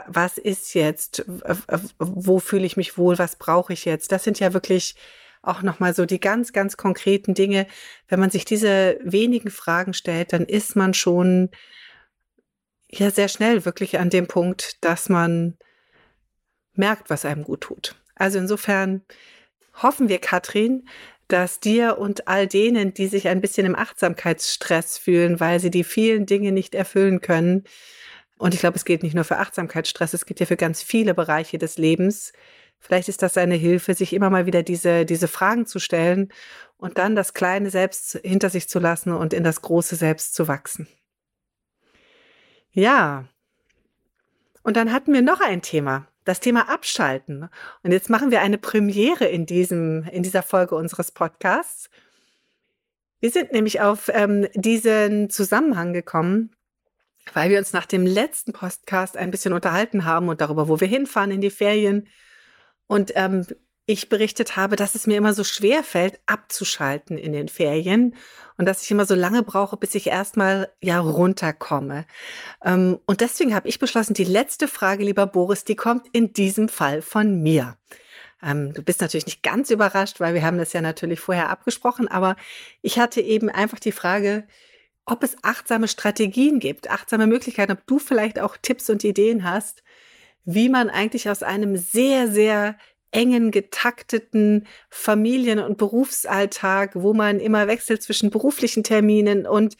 [0.08, 1.24] Was ist jetzt?
[1.98, 3.18] Wo fühle ich mich wohl?
[3.20, 4.12] Was brauche ich jetzt?
[4.12, 4.96] Das sind ja wirklich
[5.48, 7.68] auch nochmal so die ganz, ganz konkreten Dinge.
[8.08, 11.50] Wenn man sich diese wenigen Fragen stellt, dann ist man schon
[12.90, 15.58] ja sehr schnell wirklich an dem Punkt, dass man
[16.74, 17.96] merkt, was einem gut tut.
[18.16, 19.02] Also insofern
[19.82, 20.88] hoffen wir, Katrin,
[21.28, 25.84] dass dir und all denen, die sich ein bisschen im Achtsamkeitsstress fühlen, weil sie die
[25.84, 27.66] vielen Dinge nicht erfüllen können,
[28.38, 31.14] und ich glaube, es geht nicht nur für Achtsamkeitsstress, es geht ja für ganz viele
[31.14, 32.34] Bereiche des Lebens,
[32.88, 36.30] Vielleicht ist das eine Hilfe, sich immer mal wieder diese, diese Fragen zu stellen
[36.78, 40.48] und dann das kleine Selbst hinter sich zu lassen und in das große Selbst zu
[40.48, 40.88] wachsen.
[42.72, 43.26] Ja.
[44.64, 47.50] Und dann hatten wir noch ein Thema, das Thema Abschalten.
[47.84, 51.90] Und jetzt machen wir eine Premiere in, diesem, in dieser Folge unseres Podcasts.
[53.20, 56.56] Wir sind nämlich auf ähm, diesen Zusammenhang gekommen,
[57.34, 60.88] weil wir uns nach dem letzten Podcast ein bisschen unterhalten haben und darüber, wo wir
[60.88, 62.08] hinfahren in die Ferien
[62.88, 63.46] und ähm,
[63.90, 68.16] ich berichtet habe, dass es mir immer so schwer fällt, abzuschalten in den Ferien
[68.58, 72.06] und dass ich immer so lange brauche, bis ich erstmal ja runterkomme.
[72.64, 76.68] Ähm, und deswegen habe ich beschlossen, die letzte Frage, lieber Boris, die kommt in diesem
[76.68, 77.78] Fall von mir.
[78.44, 82.10] Ähm, du bist natürlich nicht ganz überrascht, weil wir haben das ja natürlich vorher abgesprochen,
[82.10, 82.36] aber
[82.82, 84.48] ich hatte eben einfach die Frage,
[85.06, 89.82] ob es achtsame Strategien gibt, achtsame Möglichkeiten, ob du vielleicht auch Tipps und Ideen hast,
[90.48, 92.78] wie man eigentlich aus einem sehr, sehr
[93.12, 99.76] engen, getakteten Familien- und Berufsalltag, wo man immer wechselt zwischen beruflichen Terminen und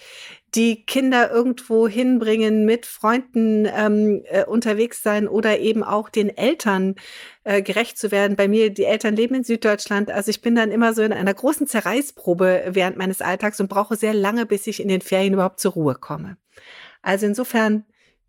[0.56, 6.96] die Kinder irgendwo hinbringen, mit Freunden ähm, äh, unterwegs sein oder eben auch den Eltern
[7.44, 8.36] äh, gerecht zu werden.
[8.36, 11.34] Bei mir, die Eltern leben in Süddeutschland, also ich bin dann immer so in einer
[11.34, 15.60] großen Zerreißprobe während meines Alltags und brauche sehr lange, bis ich in den Ferien überhaupt
[15.62, 16.38] zur Ruhe komme.
[17.02, 17.86] Also insofern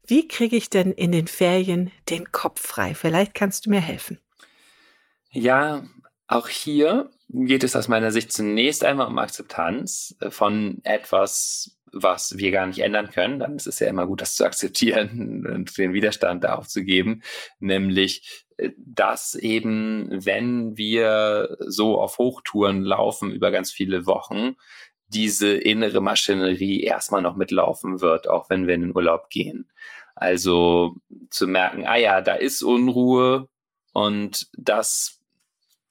[0.08, 2.94] wie kriege ich denn in den Ferien den Kopf frei?
[2.94, 4.18] Vielleicht kannst du mir helfen.
[5.30, 5.84] Ja,
[6.26, 12.36] auch hier geht es aus meiner Sicht zunächst einmal um Akzeptanz äh, von etwas, was
[12.36, 13.38] wir gar nicht ändern können.
[13.38, 17.22] Dann ist es ja immer gut, das zu akzeptieren und den Widerstand da aufzugeben.
[17.60, 24.56] Nämlich, äh, dass eben, wenn wir so auf Hochtouren laufen über ganz viele Wochen,
[25.08, 29.70] diese innere Maschinerie erstmal noch mitlaufen wird, auch wenn wir in den Urlaub gehen.
[30.18, 30.96] Also
[31.30, 33.48] zu merken, ah ja, da ist Unruhe
[33.92, 35.20] und das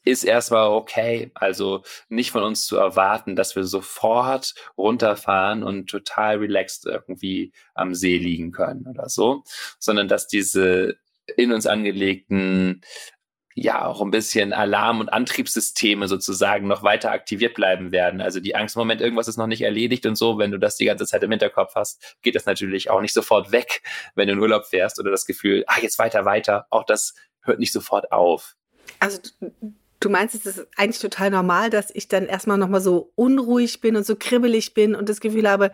[0.03, 1.31] ist erstmal okay.
[1.33, 7.93] Also nicht von uns zu erwarten, dass wir sofort runterfahren und total relaxed irgendwie am
[7.93, 9.43] See liegen können oder so,
[9.79, 10.97] sondern dass diese
[11.35, 12.81] in uns angelegten
[13.60, 18.22] ja auch ein bisschen Alarm- und Antriebssysteme sozusagen noch weiter aktiviert bleiben werden.
[18.22, 20.86] Also die Angst, Moment, irgendwas ist noch nicht erledigt und so, wenn du das die
[20.86, 23.82] ganze Zeit im Hinterkopf hast, geht das natürlich auch nicht sofort weg,
[24.13, 27.58] wenn du in Urlaub fährst oder das Gefühl, ah, jetzt weiter, weiter, auch das hört
[27.58, 28.56] nicht sofort auf.
[29.00, 29.20] Also
[30.00, 33.96] du meinst, es ist eigentlich total normal, dass ich dann erstmal nochmal so unruhig bin
[33.96, 35.72] und so kribbelig bin und das Gefühl habe,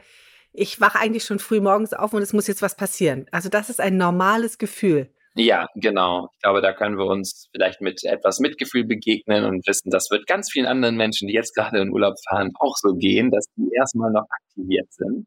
[0.54, 3.26] ich wache eigentlich schon früh morgens auf und es muss jetzt was passieren.
[3.32, 5.10] Also das ist ein normales Gefühl.
[5.36, 6.30] Ja, genau.
[6.34, 10.28] Ich glaube, da können wir uns vielleicht mit etwas Mitgefühl begegnen und wissen, das wird
[10.28, 13.70] ganz vielen anderen Menschen, die jetzt gerade in Urlaub fahren, auch so gehen, dass die
[13.76, 15.26] erstmal noch aktiviert sind.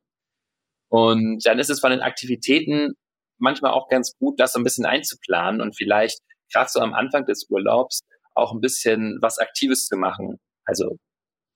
[0.88, 2.94] Und dann ist es von den Aktivitäten
[3.38, 6.20] manchmal auch ganz gut, das so ein bisschen einzuplanen und vielleicht
[6.52, 8.02] gerade so am Anfang des Urlaubs
[8.34, 10.38] auch ein bisschen was Aktives zu machen.
[10.64, 10.96] Also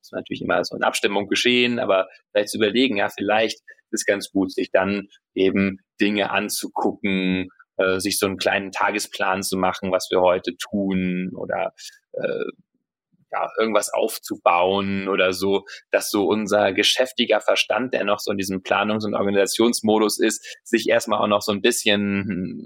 [0.03, 3.61] ist natürlich immer so in Abstimmung geschehen, aber vielleicht zu überlegen, ja, vielleicht
[3.93, 7.49] ist ganz gut, sich dann eben Dinge anzugucken,
[7.81, 11.73] äh, sich so einen kleinen Tagesplan zu machen, was wir heute tun oder
[12.13, 12.45] äh,
[13.33, 18.63] ja, irgendwas aufzubauen oder so, dass so unser geschäftiger Verstand, der noch so in diesem
[18.63, 22.65] Planungs- und Organisationsmodus ist, sich erstmal auch noch so ein bisschen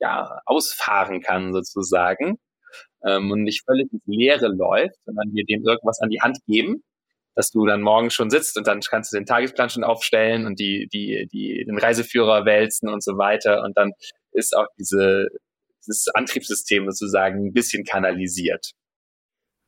[0.00, 2.38] ja, ausfahren kann sozusagen
[3.04, 6.82] ähm, und nicht völlig ins Leere läuft, sondern wir dem irgendwas an die Hand geben,
[7.34, 10.58] dass du dann morgen schon sitzt und dann kannst du den Tagesplan schon aufstellen und
[10.58, 13.92] die, die, die, den Reiseführer wälzen und so weiter und dann
[14.32, 15.28] ist auch diese,
[15.86, 18.72] dieses Antriebssystem sozusagen ein bisschen kanalisiert.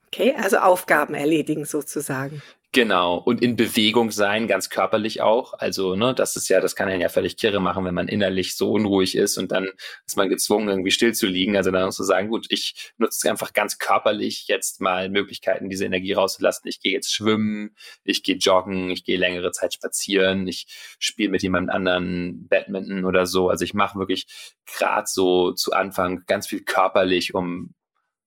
[0.07, 2.43] Okay, also Aufgaben erledigen sozusagen.
[2.75, 3.17] Genau.
[3.19, 5.53] Und in Bewegung sein, ganz körperlich auch.
[5.59, 8.57] Also, ne, das ist ja, das kann einen ja völlig kirre machen, wenn man innerlich
[8.57, 9.69] so unruhig ist und dann
[10.07, 11.55] ist man gezwungen, irgendwie still zu liegen.
[11.55, 16.15] Also dann zu sagen, gut, ich nutze einfach ganz körperlich jetzt mal Möglichkeiten, diese Energie
[16.15, 16.67] rauszulassen.
[16.67, 20.67] Ich gehe jetzt schwimmen, ich gehe joggen, ich gehe längere Zeit spazieren, ich
[20.99, 23.51] spiele mit jemand anderen Badminton oder so.
[23.51, 24.27] Also ich mache wirklich
[24.65, 27.75] gerade so zu Anfang ganz viel körperlich, um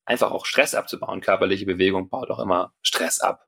[0.05, 1.21] einfach auch Stress abzubauen.
[1.21, 3.45] Körperliche Bewegung baut auch immer Stress ab.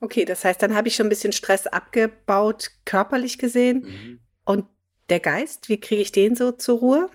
[0.00, 3.80] Okay, das heißt, dann habe ich schon ein bisschen Stress abgebaut, körperlich gesehen.
[3.80, 4.20] Mhm.
[4.44, 4.66] Und
[5.08, 7.10] der Geist, wie kriege ich den so zur Ruhe?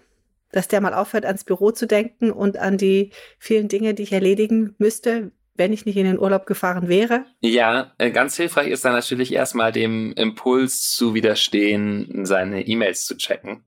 [0.52, 4.12] Dass der mal aufhört, ans Büro zu denken und an die vielen Dinge, die ich
[4.12, 7.26] erledigen müsste, wenn ich nicht in den Urlaub gefahren wäre?
[7.42, 13.16] Ja, äh, ganz hilfreich ist dann natürlich erstmal dem Impuls zu widerstehen, seine E-Mails zu
[13.18, 13.64] checken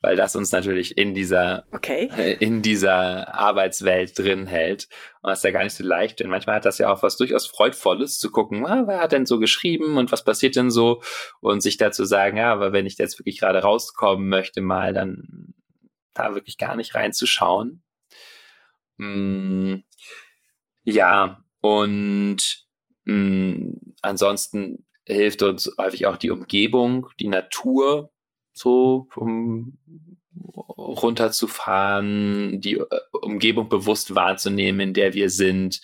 [0.00, 2.10] weil das uns natürlich in dieser, okay.
[2.16, 4.88] äh, in dieser Arbeitswelt drin hält.
[5.22, 7.16] Und das ist ja gar nicht so leicht, denn manchmal hat das ja auch was
[7.16, 11.02] durchaus Freudvolles zu gucken, ah, wer hat denn so geschrieben und was passiert denn so?
[11.40, 15.54] Und sich dazu sagen, ja, aber wenn ich jetzt wirklich gerade rauskommen möchte, mal dann
[16.14, 17.82] da wirklich gar nicht reinzuschauen.
[18.98, 19.84] Hm,
[20.84, 22.66] ja, und
[23.04, 28.12] mh, hm, ansonsten hilft uns häufig auch die Umgebung, die Natur,
[28.58, 29.78] so um
[30.76, 35.80] runterzufahren, die äh, Umgebung bewusst wahrzunehmen, in der wir sind,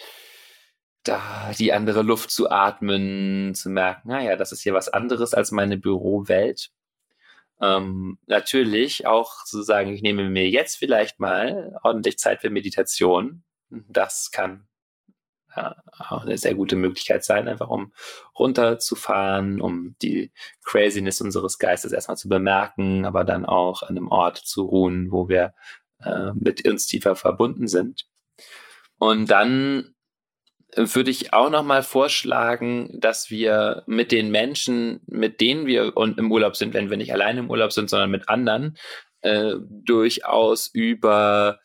[1.03, 5.51] da die andere Luft zu atmen, zu merken, naja, das ist hier was anderes als
[5.51, 6.71] meine Bürowelt.
[7.61, 13.45] Ähm, natürlich auch zu sagen, ich nehme mir jetzt vielleicht mal ordentlich Zeit für Meditation.
[13.71, 14.67] Das kann
[15.57, 17.93] ja, auch eine sehr gute Möglichkeit sein, einfach um
[18.39, 20.33] runterzufahren, um die
[20.65, 25.29] Craziness unseres Geistes erstmal zu bemerken, aber dann auch an einem Ort zu ruhen, wo
[25.29, 25.55] wir
[26.03, 28.07] äh, mit uns tiefer verbunden sind.
[28.99, 29.95] Und dann
[30.77, 36.57] würde ich auch nochmal vorschlagen, dass wir mit den Menschen, mit denen wir im Urlaub
[36.57, 38.77] sind, wenn wir nicht alleine im Urlaub sind, sondern mit anderen,
[39.21, 41.61] äh, durchaus über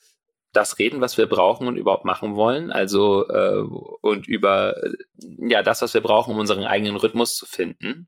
[0.51, 2.71] das reden, was wir brauchen und überhaupt machen wollen.
[2.71, 3.63] Also äh,
[4.01, 4.75] und über
[5.37, 8.07] ja das, was wir brauchen, um unseren eigenen Rhythmus zu finden.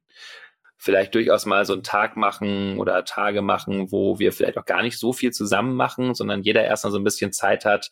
[0.84, 4.82] Vielleicht durchaus mal so einen Tag machen oder Tage machen, wo wir vielleicht auch gar
[4.82, 7.92] nicht so viel zusammen machen, sondern jeder erst mal so ein bisschen Zeit hat,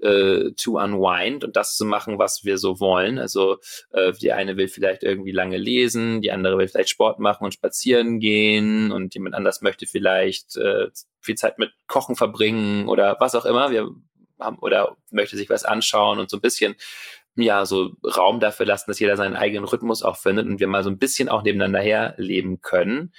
[0.00, 3.18] äh, to unwind und das zu machen, was wir so wollen.
[3.18, 3.58] Also
[3.92, 7.52] äh, die eine will vielleicht irgendwie lange lesen, die andere will vielleicht Sport machen und
[7.52, 10.86] spazieren gehen und jemand anders möchte vielleicht äh,
[11.20, 13.70] viel Zeit mit Kochen verbringen oder was auch immer.
[13.70, 13.90] Wir
[14.38, 16.74] haben oder möchte sich was anschauen und so ein bisschen
[17.36, 20.82] ja, so Raum dafür lassen, dass jeder seinen eigenen Rhythmus auch findet und wir mal
[20.82, 23.12] so ein bisschen auch nebeneinander herleben können.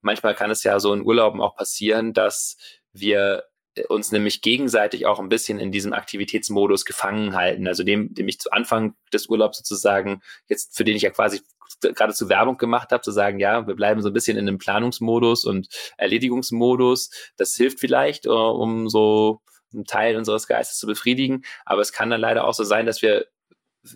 [0.00, 2.56] Manchmal kann es ja so in Urlauben auch passieren, dass
[2.92, 3.44] wir
[3.88, 7.68] uns nämlich gegenseitig auch ein bisschen in diesem Aktivitätsmodus gefangen halten.
[7.68, 11.42] Also dem, dem ich zu Anfang des Urlaubs sozusagen, jetzt für den ich ja quasi
[11.80, 15.44] geradezu Werbung gemacht habe, zu sagen, ja, wir bleiben so ein bisschen in einem Planungsmodus
[15.44, 17.10] und Erledigungsmodus.
[17.36, 21.42] Das hilft vielleicht, uh, um so einen Teil unseres Geistes zu befriedigen.
[21.64, 23.26] Aber es kann dann leider auch so sein, dass wir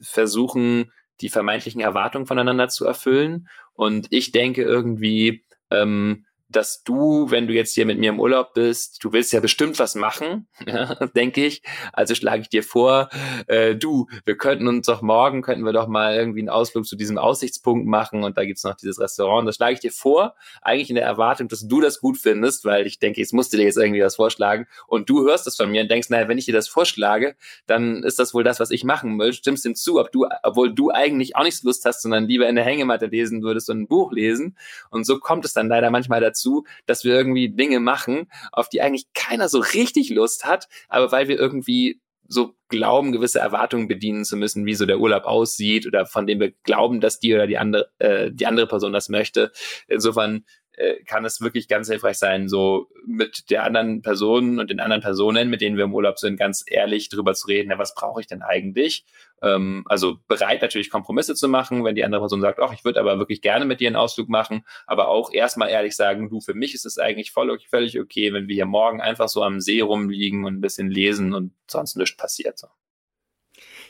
[0.02, 3.48] versuchen, die vermeintlichen Erwartungen voneinander zu erfüllen.
[3.74, 8.54] Und ich denke irgendwie, ähm, dass du, wenn du jetzt hier mit mir im Urlaub
[8.54, 11.62] bist, du willst ja bestimmt was machen, ja, denke ich.
[11.92, 13.08] Also schlage ich dir vor,
[13.46, 16.96] äh, du, wir könnten uns doch morgen, könnten wir doch mal irgendwie einen Ausflug zu
[16.96, 19.48] diesem Aussichtspunkt machen und da gibt's noch dieses Restaurant.
[19.48, 22.86] Das schlage ich dir vor, eigentlich in der Erwartung, dass du das gut findest, weil
[22.86, 25.82] ich denke, ich musste dir jetzt irgendwie was vorschlagen und du hörst das von mir
[25.82, 27.34] und denkst, naja, wenn ich dir das vorschlage,
[27.66, 29.32] dann ist das wohl das, was ich machen will.
[29.32, 32.48] Stimmst dem zu, ob du, obwohl du eigentlich auch nicht so Lust hast, sondern lieber
[32.48, 34.56] in der Hängematte lesen würdest und ein Buch lesen.
[34.90, 38.68] Und so kommt es dann leider manchmal dazu, dazu, dass wir irgendwie Dinge machen, auf
[38.68, 43.88] die eigentlich keiner so richtig Lust hat, aber weil wir irgendwie so glauben, gewisse Erwartungen
[43.88, 47.34] bedienen zu müssen, wie so der Urlaub aussieht oder von dem wir glauben, dass die
[47.34, 49.52] oder die andere, äh, die andere Person das möchte.
[49.86, 50.44] Insofern
[50.74, 55.02] äh, kann es wirklich ganz hilfreich sein, so mit der anderen Person und den anderen
[55.02, 58.20] Personen, mit denen wir im Urlaub sind, ganz ehrlich drüber zu reden, ja, was brauche
[58.20, 59.04] ich denn eigentlich?
[59.42, 63.00] Ähm, also bereit natürlich Kompromisse zu machen, wenn die andere Person sagt, ach, ich würde
[63.00, 66.54] aber wirklich gerne mit dir einen Ausflug machen, aber auch erstmal ehrlich sagen, du, für
[66.54, 69.80] mich ist es eigentlich voll, völlig okay, wenn wir hier morgen einfach so am See
[69.80, 72.58] rumliegen und ein bisschen lesen und sonst nichts passiert.
[72.58, 72.68] So.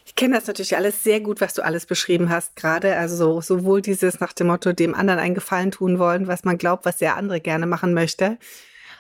[0.05, 2.96] Ich kenne das natürlich alles sehr gut, was du alles beschrieben hast, gerade.
[2.96, 6.59] Also so, sowohl dieses nach dem Motto, dem anderen einen Gefallen tun wollen, was man
[6.59, 8.38] glaubt, was der andere gerne machen möchte.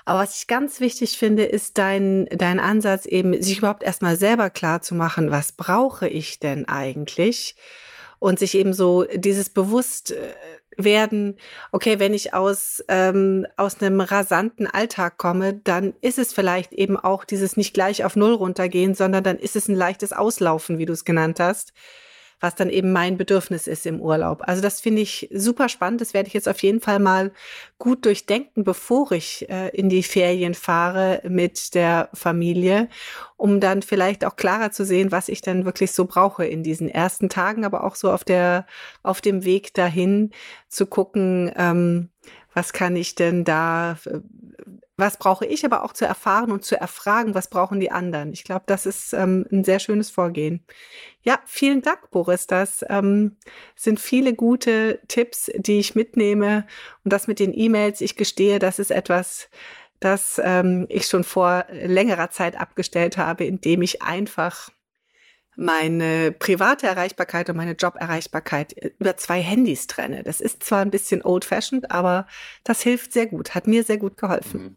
[0.04, 4.50] Aber was ich ganz wichtig finde, ist dein, dein Ansatz eben, sich überhaupt erstmal selber
[4.50, 7.54] klar zu machen, was brauche ich denn eigentlich?
[8.22, 10.34] Und sich eben so dieses bewusst äh,
[10.76, 11.36] werden,
[11.72, 16.96] okay, wenn ich aus, ähm, aus einem rasanten Alltag komme, dann ist es vielleicht eben
[16.96, 20.86] auch dieses nicht gleich auf Null runtergehen, sondern dann ist es ein leichtes Auslaufen, wie
[20.86, 21.72] du es genannt hast
[22.42, 24.42] was dann eben mein Bedürfnis ist im Urlaub.
[24.46, 26.00] Also das finde ich super spannend.
[26.00, 27.30] Das werde ich jetzt auf jeden Fall mal
[27.78, 32.88] gut durchdenken, bevor ich äh, in die Ferien fahre mit der Familie,
[33.36, 36.88] um dann vielleicht auch klarer zu sehen, was ich dann wirklich so brauche in diesen
[36.88, 38.66] ersten Tagen, aber auch so auf der,
[39.04, 40.32] auf dem Weg dahin
[40.68, 42.08] zu gucken, ähm,
[42.54, 43.96] was kann ich denn da,
[45.02, 48.32] was brauche ich aber auch zu erfahren und zu erfragen, was brauchen die anderen.
[48.32, 50.64] Ich glaube, das ist ähm, ein sehr schönes Vorgehen.
[51.22, 52.46] Ja, vielen Dank, Boris.
[52.46, 53.36] Das ähm,
[53.74, 56.66] sind viele gute Tipps, die ich mitnehme.
[57.04, 59.48] Und das mit den E-Mails, ich gestehe, das ist etwas,
[60.00, 64.70] das ähm, ich schon vor längerer Zeit abgestellt habe, indem ich einfach
[65.54, 70.22] meine private Erreichbarkeit und meine Joberreichbarkeit über zwei Handys trenne.
[70.22, 72.26] Das ist zwar ein bisschen old-fashioned, aber
[72.64, 74.76] das hilft sehr gut, hat mir sehr gut geholfen.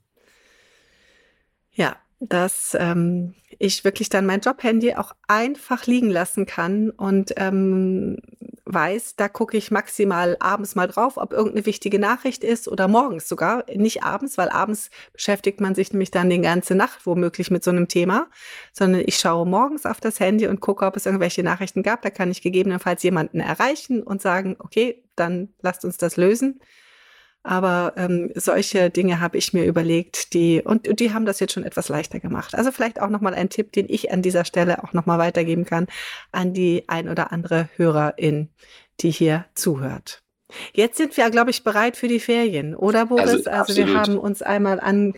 [1.75, 8.17] Ja, dass ähm, ich wirklich dann mein Jobhandy auch einfach liegen lassen kann und ähm,
[8.65, 13.27] weiß, da gucke ich maximal abends mal drauf, ob irgendeine wichtige Nachricht ist oder morgens
[13.29, 13.65] sogar.
[13.73, 17.71] Nicht abends, weil abends beschäftigt man sich nämlich dann die ganze Nacht womöglich mit so
[17.71, 18.27] einem Thema,
[18.73, 22.01] sondern ich schaue morgens auf das Handy und gucke, ob es irgendwelche Nachrichten gab.
[22.01, 26.59] Da kann ich gegebenenfalls jemanden erreichen und sagen, okay, dann lasst uns das lösen.
[27.47, 31.63] Aber ähm, solche Dinge habe ich mir überlegt, die und die haben das jetzt schon
[31.63, 32.55] etwas leichter gemacht.
[32.55, 35.85] Also vielleicht auch nochmal ein Tipp, den ich an dieser Stelle auch nochmal weitergeben kann
[36.31, 38.49] an die ein oder andere Hörerin,
[38.99, 40.23] die hier zuhört.
[40.73, 43.45] Jetzt sind wir, glaube ich, bereit für die Ferien, oder Boris?
[43.45, 45.13] Also, also wir haben uns einmal an,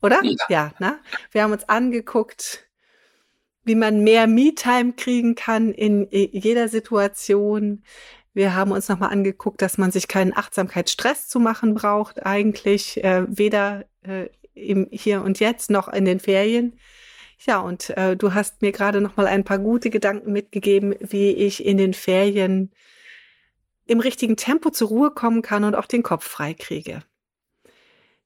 [0.00, 0.20] oder?
[0.22, 1.00] Ja, ja ne?
[1.32, 2.68] Wir haben uns angeguckt,
[3.64, 7.82] wie man mehr Me-Time kriegen kann in jeder Situation,
[8.34, 13.24] wir haben uns nochmal angeguckt, dass man sich keinen Achtsamkeitsstress zu machen braucht, eigentlich äh,
[13.28, 16.78] weder äh, im Hier und Jetzt noch in den Ferien.
[17.46, 21.64] Ja, und äh, du hast mir gerade nochmal ein paar gute Gedanken mitgegeben, wie ich
[21.64, 22.72] in den Ferien
[23.86, 27.02] im richtigen Tempo zur Ruhe kommen kann und auch den Kopf frei kriege.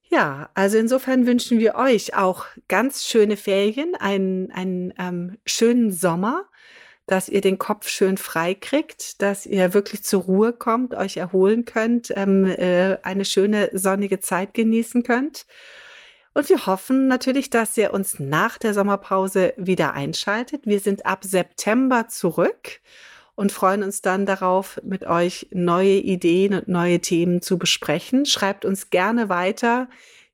[0.09, 6.45] Ja, also insofern wünschen wir euch auch ganz schöne Ferien, einen, einen ähm, schönen Sommer
[7.09, 11.65] dass ihr den Kopf schön frei kriegt, dass ihr wirklich zur Ruhe kommt, euch erholen
[11.65, 15.47] könnt, ähm, äh, eine schöne sonnige Zeit genießen könnt.
[16.35, 20.67] Und wir hoffen natürlich, dass ihr uns nach der Sommerpause wieder einschaltet.
[20.67, 22.79] Wir sind ab September zurück
[23.33, 28.27] und freuen uns dann darauf, mit euch neue Ideen und neue Themen zu besprechen.
[28.27, 29.87] Schreibt uns gerne weiter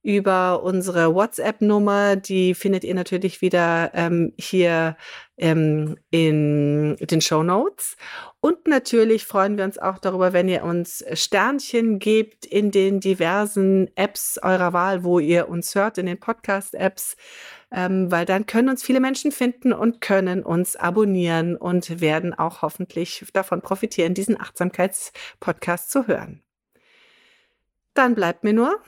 [0.05, 2.15] über unsere WhatsApp-Nummer.
[2.15, 4.97] Die findet ihr natürlich wieder ähm, hier
[5.35, 7.97] ähm, in den Show Notes.
[8.39, 13.89] Und natürlich freuen wir uns auch darüber, wenn ihr uns Sternchen gebt in den diversen
[13.95, 17.17] Apps eurer Wahl, wo ihr uns hört, in den Podcast-Apps,
[17.71, 22.61] ähm, weil dann können uns viele Menschen finden und können uns abonnieren und werden auch
[22.61, 26.43] hoffentlich davon profitieren, diesen Achtsamkeitspodcast zu hören.
[27.95, 28.79] Dann bleibt mir nur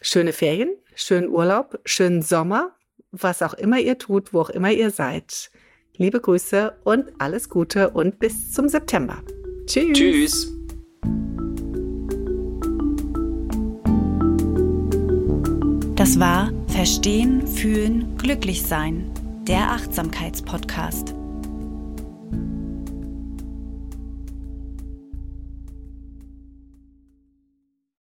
[0.00, 2.74] schöne Ferien, schönen Urlaub, schönen Sommer,
[3.12, 5.50] was auch immer ihr tut, wo auch immer ihr seid.
[5.96, 9.22] Liebe Grüße und alles Gute und bis zum September.
[9.66, 9.92] Tschüss.
[9.92, 10.52] Tschüss.
[15.96, 19.10] Das war Verstehen, Fühlen, Glücklich Sein,
[19.48, 21.14] der Achtsamkeitspodcast.